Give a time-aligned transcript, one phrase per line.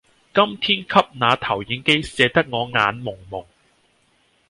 [0.33, 3.45] 今天給那投影機射得我眼濛濛